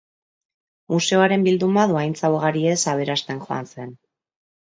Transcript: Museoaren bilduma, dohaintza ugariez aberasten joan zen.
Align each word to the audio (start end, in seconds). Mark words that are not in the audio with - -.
Museoaren 0.93 1.43
bilduma, 1.47 1.83
dohaintza 1.91 2.33
ugariez 2.37 2.79
aberasten 2.95 3.45
joan 3.47 3.69
zen. 3.75 3.93